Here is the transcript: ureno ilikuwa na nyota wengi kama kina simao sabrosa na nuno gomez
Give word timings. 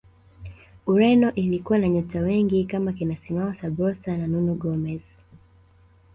ureno 0.87 1.33
ilikuwa 1.35 1.79
na 1.79 1.89
nyota 1.89 2.21
wengi 2.21 2.65
kama 2.65 2.93
kina 2.93 3.15
simao 3.15 3.53
sabrosa 3.53 4.17
na 4.17 4.27
nuno 4.27 4.53
gomez 4.53 5.01